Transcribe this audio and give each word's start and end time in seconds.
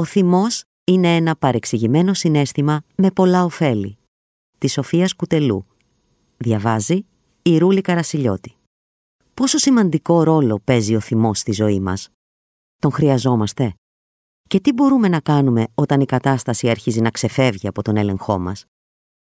Ο 0.00 0.04
θυμός 0.04 0.64
είναι 0.84 1.16
ένα 1.16 1.36
παρεξηγημένο 1.36 2.14
συνέστημα 2.14 2.82
με 2.96 3.10
πολλά 3.10 3.44
ωφέλη. 3.44 3.98
Της 4.58 4.72
Σοφίας 4.72 5.14
Κουτελού. 5.14 5.66
Διαβάζει 6.36 7.06
η 7.42 7.58
Ρούλη 7.58 7.80
Καρασιλιώτη. 7.80 8.54
Πόσο 9.34 9.58
σημαντικό 9.58 10.22
ρόλο 10.22 10.60
παίζει 10.64 10.96
ο 10.96 11.00
θυμός 11.00 11.38
στη 11.38 11.52
ζωή 11.52 11.80
μας; 11.80 12.08
Τον 12.76 12.90
χρειαζόμαστε; 12.92 13.74
Και 14.48 14.60
τι 14.60 14.72
μπορούμε 14.72 15.08
να 15.08 15.20
κάνουμε 15.20 15.66
όταν 15.74 16.00
η 16.00 16.06
κατάσταση 16.06 16.70
αρχίζει 16.70 17.00
να 17.00 17.10
ξεφεύγει 17.10 17.66
από 17.66 17.82
τον 17.82 17.96
έλεγχό 17.96 18.38
μας; 18.38 18.64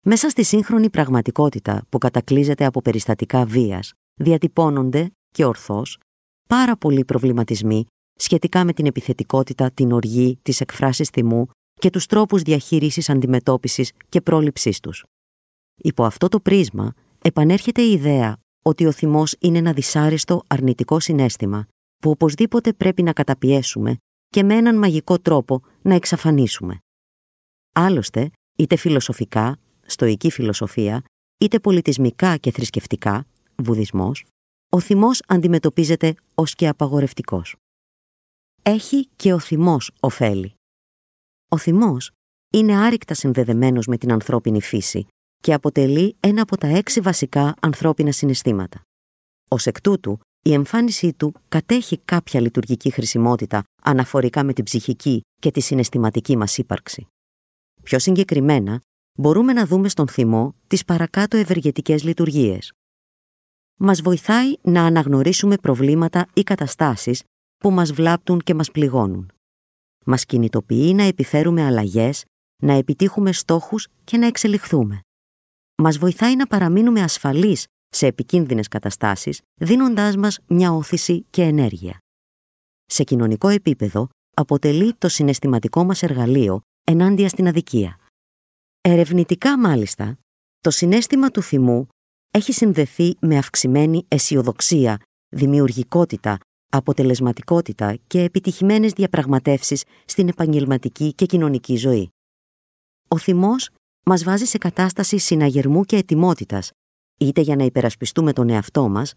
Μέσα 0.06 0.30
στη 0.30 0.44
σύγχρονη 0.44 0.90
πραγματικότητα 0.90 1.86
που 1.90 1.98
κατακλείζεται 1.98 2.66
από 2.66 2.82
περιστατικά 2.82 3.46
βίας, 3.46 3.94
διατυπώνονται 4.14 5.12
και 5.34 5.46
ορθώς 5.46 6.00
πάρα 6.50 6.78
πολλοί 6.78 7.06
προβληματισμοί 7.06 7.86
σχετικά 8.20 8.66
με 8.66 8.74
την 8.74 8.86
επιθετικότητα, 8.86 9.72
την 9.72 9.92
οργή, 9.92 10.40
τις 10.42 10.62
εκφράσεις 10.62 11.10
θυμού 11.10 11.48
και 11.74 11.90
τους 11.90 12.06
τρόπους 12.06 12.42
διαχείρισης, 12.42 13.10
αντιμετώπισης 13.10 13.92
και 14.10 14.22
πρόληψής 14.22 14.80
τους. 14.80 15.06
Υπό 15.76 16.04
αυτό 16.04 16.28
το 16.28 16.40
πρίσμα 16.40 16.94
επανέρχεται 17.22 17.82
η 17.82 17.92
ιδέα 17.92 18.38
ότι 18.64 18.86
ο 18.86 18.92
θυμός 18.92 19.36
είναι 19.40 19.58
ένα 19.58 19.74
δυσάρεστο 19.74 20.44
αρνητικό 20.48 21.00
συνέστημα 21.00 21.66
που 21.98 22.10
οπωσδήποτε 22.10 22.74
πρέπει 22.74 23.04
να 23.04 23.14
καταπιέσουμε 23.14 23.98
και 24.28 24.44
με 24.44 24.56
έναν 24.56 24.76
μαγικό 24.76 25.20
τρόπο 25.20 25.62
να 25.82 25.94
εξαφανίσουμε. 25.94 26.78
Άλλωστε, 27.74 28.32
είτε 28.56 28.76
φιλοσοφικά, 28.76 29.58
στοική 29.86 30.32
φιλοσοφία, 30.32 31.04
είτε 31.38 31.60
πολιτισμικά 31.60 32.38
και 32.38 32.52
θρησκευτικά, 32.52 33.26
βουδισμός, 33.56 34.26
ο 34.70 34.80
θυμός 34.80 35.22
αντιμετωπίζεται 35.28 36.16
ως 36.36 36.56
και 36.56 36.68
απαγορευτικός. 36.68 37.56
Έχει 38.64 39.08
και 39.16 39.34
ο 39.34 39.40
θυμός 39.40 39.92
ωφέλη. 40.00 40.54
Ο 41.50 41.58
θυμός 41.58 42.12
είναι 42.54 42.78
άρρηκτα 42.78 43.14
συνδεδεμένος 43.14 43.88
με 43.88 43.98
την 43.98 44.12
ανθρώπινη 44.12 44.62
φύση 44.62 45.08
και 45.42 45.54
αποτελεί 45.54 46.16
ένα 46.20 46.42
από 46.42 46.58
τα 46.58 46.68
έξι 46.68 47.02
βασικά 47.02 47.56
ανθρώπινα 47.60 48.12
συναισθήματα. 48.12 48.82
Ω 49.50 49.56
εκ 49.64 49.82
τούτου, 49.82 50.20
η 50.46 50.54
εμφάνισή 50.54 51.14
του 51.14 51.34
κατέχει 51.50 51.98
κάποια 51.98 52.42
λειτουργική 52.42 52.92
χρησιμότητα 52.92 53.64
αναφορικά 53.84 54.44
με 54.44 54.54
την 54.54 54.64
ψυχική 54.64 55.22
και 55.42 55.52
τη 55.52 55.60
συναισθηματική 55.60 56.38
μας 56.38 56.58
ύπαρξη. 56.58 57.08
Πιο 57.84 58.00
συγκεκριμένα, 58.00 58.82
μπορούμε 59.18 59.54
να 59.54 59.66
δούμε 59.66 59.90
στον 59.90 60.08
θυμό 60.08 60.56
τις 60.68 60.86
παρακάτω 60.86 61.38
ευεργετικές 61.38 62.04
λειτουργίες. 62.04 62.72
Μας 63.78 64.02
βοηθάει 64.02 64.54
να 64.62 64.86
αναγνωρίσουμε 64.86 65.56
προβλήματα 65.56 66.28
ή 66.34 66.44
καταστάσεις 66.44 67.24
που 67.60 67.72
μας 67.72 67.92
βλάπτουν 67.92 68.40
και 68.40 68.54
μας 68.54 68.72
πληγώνουν. 68.72 69.32
Μας 70.06 70.26
κινητοποιεί 70.26 70.94
να 70.96 71.04
επιφέρουμε 71.04 71.66
αλλαγές, 71.66 72.24
να 72.64 72.74
επιτύχουμε 72.74 73.32
στόχους 73.32 73.88
και 74.04 74.18
να 74.18 74.28
εξελιχθούμε. 74.28 75.00
Μας 75.82 75.98
βοηθάει 75.98 76.36
να 76.36 76.48
παραμείνουμε 76.48 77.02
ασφαλείς 77.02 77.66
σε 77.90 78.08
επικίνδυνες 78.08 78.68
καταστάσεις, 78.68 79.42
δίνοντάς 79.62 80.16
μας 80.16 80.40
μια 80.48 80.72
όθηση 80.72 81.26
και 81.30 81.42
ενέργεια. 81.42 81.98
Σε 82.86 83.04
κοινωνικό 83.04 83.48
επίπεδο, 83.48 84.08
αποτελεί 84.36 84.94
το 84.94 85.08
συναισθηματικό 85.08 85.84
μας 85.84 86.04
εργαλείο 86.04 86.62
ενάντια 86.84 87.30
στην 87.30 87.48
αδικία. 87.48 88.00
Ερευνητικά 88.82 89.60
μάλιστα, 89.60 90.18
το 90.60 90.70
συνέστημα 90.70 91.30
του 91.30 91.42
θυμού 91.42 91.88
έχει 92.32 92.54
συνδεθεί 92.54 93.16
με 93.20 93.38
αυξημένη 93.38 94.06
αισιοδοξία, 94.08 95.00
δημιουργικότητα, 95.36 96.38
αποτελεσματικότητα 96.70 97.98
και 98.08 98.22
επιτυχημένες 98.22 98.92
διαπραγματεύσεις 98.92 99.84
στην 100.06 100.28
επαγγελματική 100.28 101.14
και 101.14 101.26
κοινωνική 101.26 101.76
ζωή. 101.76 102.10
Ο 103.08 103.18
θυμός 103.18 103.70
μας 104.06 104.24
βάζει 104.24 104.46
σε 104.46 104.58
κατάσταση 104.58 105.18
συναγερμού 105.18 105.84
και 105.84 105.96
ετοιμότητας, 105.96 106.72
είτε 107.18 107.42
για 107.42 107.56
να 107.56 107.64
υπερασπιστούμε 107.64 108.34
τον 108.34 108.50
εαυτό 108.50 108.90
μας, 108.90 109.14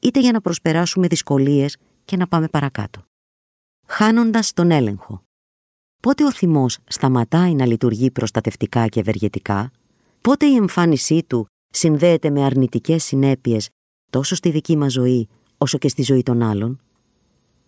είτε 0.00 0.20
για 0.20 0.32
να 0.32 0.40
προσπεράσουμε 0.40 1.06
δυσκολίες 1.06 1.76
και 2.04 2.16
να 2.16 2.26
πάμε 2.26 2.48
παρακάτω. 2.48 3.04
Χάνοντας 3.86 4.52
τον 4.52 4.70
έλεγχο. 4.70 5.22
Πότε 6.02 6.24
ο 6.24 6.32
θυμός 6.32 6.78
σταματάει 6.86 7.54
να 7.54 7.66
λειτουργεί 7.66 8.10
προστατευτικά 8.10 8.86
και 8.86 9.00
ευεργετικά, 9.00 9.70
πότε 10.20 10.46
η 10.46 10.54
εμφάνισή 10.54 11.22
του 11.22 11.46
συνδέεται 11.68 12.30
με 12.30 12.44
αρνητικές 12.44 13.04
συνέπειες 13.04 13.68
τόσο 14.10 14.34
στη 14.34 14.50
δική 14.50 14.76
μας 14.76 14.92
ζωή 14.92 15.28
όσο 15.58 15.78
και 15.78 15.88
στη 15.88 16.02
ζωή 16.02 16.22
των 16.22 16.42
άλλων, 16.42 16.80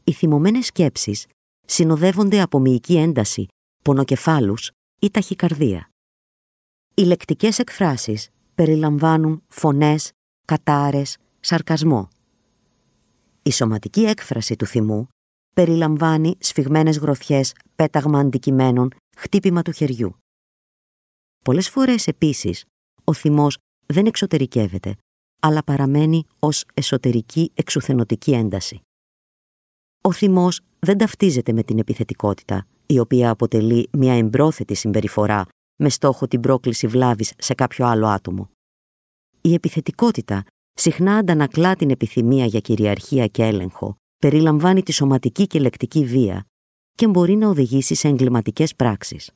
οι 0.04 0.12
θυμωμένες 0.12 0.66
σκέψεις 0.66 1.26
συνοδεύονται 1.66 2.40
από 2.40 2.58
μυϊκή 2.58 2.96
ένταση, 2.96 3.46
πονοκεφάλους 3.82 4.70
ή 5.00 5.10
ταχυκαρδία. 5.10 5.88
Οι 6.94 7.02
λεκτικές 7.02 7.58
εκφράσεις 7.58 8.28
περιλαμβάνουν 8.54 9.42
φωνές, 9.48 10.10
κατάρες, 10.44 11.16
σαρκασμό. 11.40 12.08
Η 13.42 13.50
σωματική 13.50 14.02
έκφραση 14.02 14.56
του 14.56 14.66
θυμού 14.66 15.08
περιλαμβάνει 15.54 16.36
σφιγμένες 16.38 16.98
γροθιές, 16.98 17.54
πέταγμα 17.76 18.18
αντικειμένων, 18.18 18.90
χτύπημα 19.16 19.62
του 19.62 19.72
χεριού. 19.72 20.16
Πολλές 21.44 21.68
φορές 21.68 22.06
επίσης 22.06 22.64
ο 23.04 23.12
θυμός 23.12 23.58
δεν 23.86 24.06
εξωτερικεύεται, 24.06 24.96
αλλά 25.40 25.64
παραμένει 25.64 26.24
ως 26.38 26.64
εσωτερική 26.74 27.50
εξουθενωτική 27.54 28.32
ένταση. 28.32 28.80
Ο 30.08 30.12
θυμός 30.12 30.60
δεν 30.78 30.98
ταυτίζεται 30.98 31.52
με 31.52 31.62
την 31.62 31.78
επιθετικότητα, 31.78 32.66
η 32.86 32.98
οποία 32.98 33.30
αποτελεί 33.30 33.88
μια 33.92 34.14
εμπρόθετη 34.14 34.74
συμπεριφορά 34.74 35.46
με 35.76 35.88
στόχο 35.88 36.28
την 36.28 36.40
πρόκληση 36.40 36.86
βλάβης 36.86 37.32
σε 37.38 37.54
κάποιο 37.54 37.86
άλλο 37.86 38.06
άτομο. 38.06 38.50
Η 39.40 39.54
επιθετικότητα 39.54 40.44
συχνά 40.72 41.16
αντανακλά 41.16 41.74
την 41.74 41.90
επιθυμία 41.90 42.44
για 42.44 42.60
κυριαρχία 42.60 43.26
και 43.26 43.42
έλεγχο, 43.42 43.96
περιλαμβάνει 44.18 44.82
τη 44.82 44.92
σωματική 44.92 45.46
και 45.46 45.58
λεκτική 45.58 46.04
βία 46.04 46.46
και 46.92 47.08
μπορεί 47.08 47.34
να 47.34 47.48
οδηγήσει 47.48 47.94
σε 47.94 48.08
εγκληματικές 48.08 48.74
πράξεις. 48.74 49.30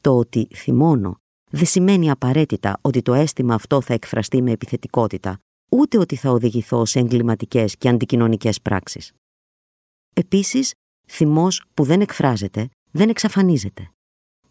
Το 0.00 0.18
ότι 0.18 0.48
θυμώνω 0.54 1.16
δεν 1.50 1.66
σημαίνει 1.66 2.10
απαραίτητα 2.10 2.78
ότι 2.80 3.02
το 3.02 3.14
αίσθημα 3.14 3.54
αυτό 3.54 3.80
θα 3.80 3.94
εκφραστεί 3.94 4.42
με 4.42 4.50
επιθετικότητα, 4.50 5.38
ούτε 5.70 5.98
ότι 5.98 6.16
θα 6.16 6.30
οδηγηθώ 6.30 6.84
σε 6.84 6.98
εγκληματικές 6.98 7.76
και 7.76 7.88
αντικοινωνικές 7.88 8.60
πράξεις. 8.60 9.12
Επίσης, 10.14 10.74
θυμός 11.06 11.64
που 11.74 11.84
δεν 11.84 12.00
εκφράζεται 12.00 12.68
δεν 12.90 13.08
εξαφανίζεται 13.08 13.88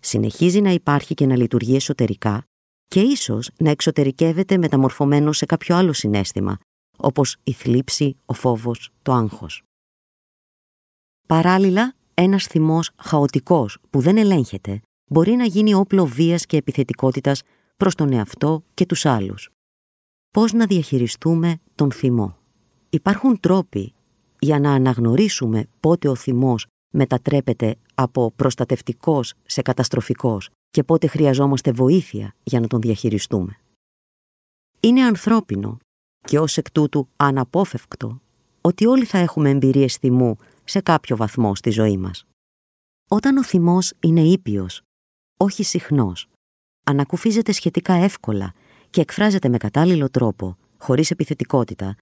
συνεχίζει 0.06 0.62
να 0.62 0.70
υπάρχει 0.70 1.14
και 1.14 1.26
να 1.26 1.36
λειτουργεί 1.36 1.76
εσωτερικά 1.76 2.46
και 2.88 3.00
ίσως 3.00 3.50
να 3.58 3.70
εξωτερικεύεται 3.70 4.58
μεταμορφωμένο 4.58 5.32
σε 5.32 5.46
κάποιο 5.46 5.76
άλλο 5.76 5.94
συνέστημα, 5.94 6.58
όπως 6.98 7.38
η 7.44 7.52
θλίψη, 7.52 8.18
ο 8.26 8.34
φόβος, 8.34 8.90
το 9.02 9.12
άγχος. 9.12 9.64
Παράλληλα, 11.28 11.96
ένας 12.14 12.46
θυμός 12.46 12.92
χαοτικός 12.98 13.78
που 13.90 14.00
δεν 14.00 14.18
ελέγχεται 14.18 14.82
μπορεί 15.06 15.32
να 15.32 15.46
γίνει 15.46 15.74
όπλο 15.74 16.06
βίας 16.06 16.46
και 16.46 16.58
επιθετικότητας 16.58 17.42
προς 17.78 17.96
τον 17.96 18.14
εαυτό 18.14 18.64
και 18.74 18.86
τους 18.86 19.06
άλλους. 19.06 19.50
Πώς 20.30 20.54
να 20.54 20.66
διαχειριστούμε 20.66 21.60
τον 21.76 21.92
θυμό; 21.92 22.38
Υπάρχουν 22.90 23.40
τρόποι 23.40 23.94
για 24.44 24.60
να 24.60 24.74
αναγνωρίσουμε 24.74 25.68
πότε 25.80 26.08
ο 26.08 26.16
θυμός 26.16 26.68
μετατρέπεται 26.94 27.76
από 27.96 28.32
προστατευτικός 28.36 29.34
σε 29.46 29.62
καταστροφικός 29.62 30.50
και 30.70 30.84
πότε 30.84 31.08
χρειαζόμαστε 31.08 31.72
βοήθεια 31.72 32.36
για 32.44 32.60
να 32.60 32.68
τον 32.68 32.82
διαχειριστούμε. 32.82 33.60
Είναι 34.80 35.04
ανθρώπινο 35.04 35.78
και 36.28 36.40
ως 36.40 36.58
εκ 36.58 36.72
τούτου 36.72 37.08
αναπόφευκτο 37.16 38.22
ότι 38.62 38.86
όλοι 38.86 39.06
θα 39.06 39.18
έχουμε 39.18 39.50
εμπειρίες 39.50 39.96
θυμού 39.96 40.38
σε 40.64 40.82
κάποιο 40.82 41.16
βαθμό 41.16 41.56
στη 41.56 41.70
ζωή 41.70 41.98
μας. 41.98 42.26
Όταν 43.10 43.38
ο 43.38 43.44
θυμός 43.44 43.94
είναι 44.00 44.22
ήπιος, 44.22 44.82
όχι 45.40 45.64
συχνός, 45.64 46.30
ανακουφίζεται 46.84 47.52
σχετικά 47.52 47.94
εύκολα 47.94 48.54
και 48.90 49.02
εκφράζεται 49.02 49.50
με 49.50 49.58
κατάλληλο 49.58 50.10
τρόπο, 50.10 50.58
χωρίς 50.78 51.12
επιθετικότητα, 51.12 51.96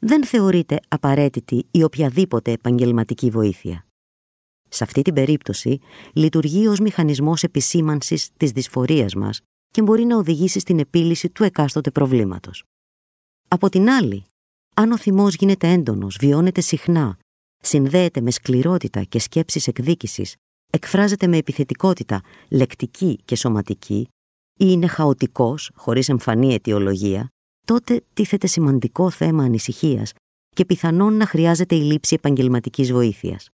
δεν 0.00 0.24
θεωρείται 0.24 0.80
απαραίτητη 0.88 1.66
η 1.70 1.82
οποιαδήποτε 1.82 2.52
επαγγελματική 2.52 3.30
βοήθεια. 3.30 3.86
Σε 4.68 4.84
αυτή 4.84 5.02
την 5.02 5.14
περίπτωση, 5.14 5.78
λειτουργεί 6.12 6.66
ως 6.66 6.78
μηχανισμός 6.78 7.42
επισήμανσης 7.42 8.30
της 8.36 8.50
δυσφορίας 8.50 9.14
μας 9.14 9.40
και 9.70 9.82
μπορεί 9.82 10.04
να 10.04 10.16
οδηγήσει 10.16 10.58
στην 10.58 10.78
επίλυση 10.78 11.30
του 11.30 11.44
εκάστοτε 11.44 11.90
προβλήματος. 11.90 12.64
Από 13.48 13.68
την 13.68 13.90
άλλη, 13.90 14.24
αν 14.76 14.92
ο 14.92 14.98
θυμός 14.98 15.34
γίνεται 15.34 15.68
έντονος, 15.68 16.16
βιώνεται 16.20 16.60
συχνά, 16.60 17.18
συνδέεται 17.62 18.20
με 18.20 18.30
σκληρότητα 18.30 19.02
και 19.02 19.18
σκέψεις 19.18 19.66
εκδίκησης, 19.66 20.34
εκφράζεται 20.70 21.26
με 21.26 21.36
επιθετικότητα 21.36 22.20
λεκτική 22.50 23.18
και 23.24 23.36
σωματική 23.36 24.08
ή 24.58 24.66
είναι 24.68 24.86
χαοτικός, 24.86 25.70
χωρίς 25.74 26.08
εμφανή 26.08 26.54
αιτιολογία, 26.54 27.28
τότε 27.70 28.02
τίθεται 28.14 28.46
σημαντικό 28.46 29.10
θέμα 29.10 29.44
ανησυχίας 29.44 30.12
και 30.48 30.64
πιθανόν 30.64 31.16
να 31.16 31.26
χρειάζεται 31.26 31.74
η 31.74 31.80
λήψη 31.80 32.14
επαγγελματικής 32.14 32.92
βοήθειας. 32.92 33.48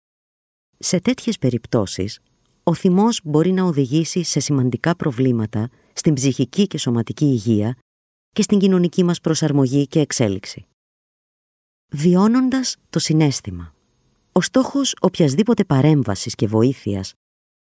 Σε 0.77 0.99
τέτοιες 0.99 1.37
περιπτώσεις, 1.37 2.19
ο 2.63 2.73
θυμός 2.73 3.21
μπορεί 3.23 3.51
να 3.51 3.63
οδηγήσει 3.63 4.23
σε 4.23 4.39
σημαντικά 4.39 4.95
προβλήματα 4.95 5.69
στην 5.93 6.13
ψυχική 6.13 6.67
και 6.67 6.77
σωματική 6.77 7.25
υγεία 7.25 7.77
και 8.29 8.41
στην 8.41 8.59
κοινωνική 8.59 9.03
μας 9.03 9.21
προσαρμογή 9.21 9.87
και 9.87 9.99
εξέλιξη. 9.99 10.65
Βιώνοντας 11.91 12.75
το 12.89 12.99
συνέστημα. 12.99 13.73
Ο 14.31 14.41
στόχος 14.41 14.95
οποιασδήποτε 15.01 15.63
παρέμβασης 15.63 16.35
και 16.35 16.47
βοήθειας 16.47 17.13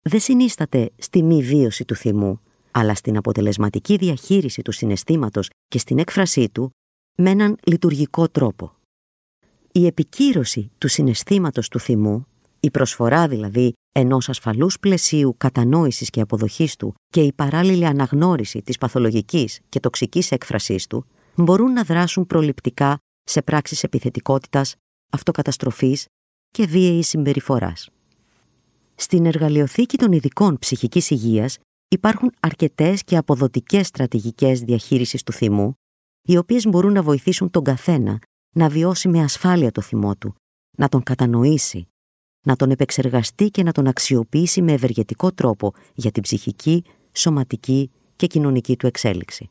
δεν 0.01 0.19
συνίσταται 0.19 0.91
στη 0.97 1.23
μη 1.23 1.43
βίωση 1.43 1.85
του 1.85 1.95
θυμού, 1.95 2.41
αλλά 2.71 2.95
στην 2.95 3.17
αποτελεσματική 3.17 3.95
διαχείριση 3.95 4.61
του 4.61 4.71
συναισθήματος 4.71 5.49
και 5.67 5.77
στην 5.77 5.99
έκφρασή 5.99 6.49
του 6.49 6.71
με 7.17 7.29
έναν 7.29 7.57
λειτουργικό 7.63 8.27
τρόπο. 8.27 8.73
Η 9.71 9.85
επικύρωση 9.85 10.71
του 10.77 10.87
συναισθήματος 10.87 11.67
του 11.67 11.79
θυμού, 11.79 12.25
η 12.59 12.71
προσφορά 12.71 13.27
δηλαδή 13.27 13.73
ενός 13.91 14.29
ασφαλούς 14.29 14.79
πλαισίου 14.79 15.35
κατανόησης 15.37 16.09
και 16.09 16.21
αποδοχής 16.21 16.75
του 16.75 16.93
και 17.07 17.21
η 17.21 17.33
παράλληλη 17.33 17.85
αναγνώριση 17.85 18.61
της 18.61 18.77
παθολογικής 18.77 19.59
και 19.69 19.79
τοξικής 19.79 20.31
έκφρασής 20.31 20.87
του, 20.87 21.05
μπορούν 21.35 21.73
να 21.73 21.83
δράσουν 21.83 22.27
προληπτικά 22.27 22.97
σε 23.23 23.41
πράξεις 23.41 23.83
επιθετικότητας, 23.83 24.75
αυτοκαταστροφής 25.09 26.05
και 26.49 26.65
βίαιης 26.65 27.07
συμπεριφοράς. 27.07 27.89
Στην 28.95 29.25
εργαλειοθήκη 29.25 29.97
των 29.97 30.11
ειδικών 30.11 30.57
ψυχικής 30.59 31.09
υγείας 31.09 31.57
υπάρχουν 31.93 32.33
αρκετές 32.39 33.03
και 33.03 33.17
αποδοτικές 33.17 33.87
στρατηγικές 33.87 34.61
διαχείρισης 34.61 35.23
του 35.23 35.31
θυμού, 35.31 35.73
οι 36.21 36.37
οποίες 36.37 36.65
μπορούν 36.65 36.93
να 36.93 37.03
βοηθήσουν 37.03 37.49
τον 37.49 37.63
καθένα 37.63 38.19
να 38.55 38.69
βιώσει 38.69 39.07
με 39.07 39.23
ασφάλεια 39.23 39.71
το 39.71 39.81
θυμό 39.81 40.15
του, 40.15 40.35
να 40.77 40.89
τον 40.89 41.03
κατανοήσει, 41.03 41.87
να 42.45 42.55
τον 42.55 42.71
επεξεργαστεί 42.71 43.49
και 43.49 43.63
να 43.63 43.71
τον 43.71 43.87
αξιοποιήσει 43.87 44.61
με 44.61 44.71
ευεργετικό 44.71 45.31
τρόπο 45.31 45.73
για 45.93 46.11
την 46.11 46.23
ψυχική, 46.23 46.83
σωματική 47.13 47.91
και 48.15 48.27
κοινωνική 48.27 48.77
του 48.77 48.87
εξέλιξη. 48.87 49.49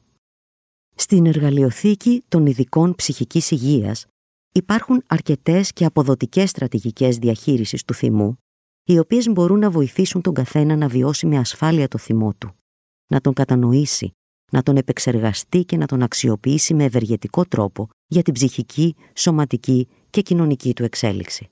Στην 0.94 1.26
εργαλειοθήκη 1.26 2.22
των 2.28 2.46
ειδικών 2.46 2.94
ψυχικής 2.94 3.50
υγείας 3.50 4.06
υπάρχουν 4.52 5.02
αρκετές 5.06 5.72
και 5.72 5.84
αποδοτικές 5.84 6.50
στρατηγικές 6.50 7.16
διαχείρισης 7.19 7.84
του 7.84 7.94
θυμού, 7.94 8.38
οι 8.92 8.98
οποίες 8.98 9.28
μπορούν 9.28 9.58
να 9.58 9.70
βοηθήσουν 9.70 10.20
τον 10.20 10.34
καθένα 10.34 10.76
να 10.76 10.88
βιώσει 10.88 11.26
με 11.26 11.38
ασφάλεια 11.38 11.88
το 11.88 11.98
θυμό 11.98 12.34
του, 12.38 12.50
να 13.06 13.20
τον 13.20 13.32
κατανοήσει, 13.32 14.12
να 14.52 14.62
τον 14.62 14.76
επεξεργαστεί 14.76 15.64
και 15.64 15.76
να 15.76 15.87
τον 15.87 16.02
αξιοποιήσει 16.02 16.75
με 16.75 16.84
ευεργετικό 16.84 17.44
τρόπο 17.44 17.88
για 18.06 18.22
την 18.22 18.34
ψυχική, 18.34 18.96
σωματική 19.14 19.88
και 20.10 20.20
κοινωνική 20.20 20.72
του 20.72 20.84
εξέλιξη. 20.84 21.50